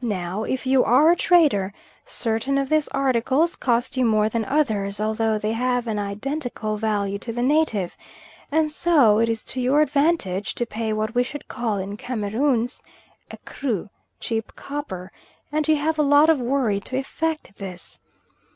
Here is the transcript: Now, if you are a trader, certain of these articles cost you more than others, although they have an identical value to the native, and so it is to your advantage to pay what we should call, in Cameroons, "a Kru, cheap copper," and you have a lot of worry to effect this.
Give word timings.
Now, 0.00 0.44
if 0.44 0.64
you 0.64 0.84
are 0.84 1.10
a 1.10 1.16
trader, 1.16 1.74
certain 2.04 2.56
of 2.56 2.68
these 2.68 2.86
articles 2.92 3.56
cost 3.56 3.96
you 3.96 4.04
more 4.04 4.28
than 4.28 4.44
others, 4.44 5.00
although 5.00 5.40
they 5.40 5.54
have 5.54 5.88
an 5.88 5.98
identical 5.98 6.76
value 6.76 7.18
to 7.18 7.32
the 7.32 7.42
native, 7.42 7.96
and 8.52 8.70
so 8.70 9.18
it 9.18 9.28
is 9.28 9.42
to 9.42 9.60
your 9.60 9.80
advantage 9.80 10.54
to 10.54 10.66
pay 10.66 10.92
what 10.92 11.16
we 11.16 11.24
should 11.24 11.48
call, 11.48 11.78
in 11.78 11.96
Cameroons, 11.96 12.80
"a 13.32 13.38
Kru, 13.38 13.90
cheap 14.20 14.54
copper," 14.54 15.10
and 15.50 15.66
you 15.66 15.74
have 15.74 15.98
a 15.98 16.02
lot 16.02 16.30
of 16.30 16.40
worry 16.40 16.78
to 16.82 16.96
effect 16.96 17.56
this. 17.56 17.98